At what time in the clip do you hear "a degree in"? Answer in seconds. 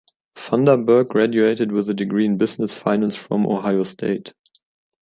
1.87-2.35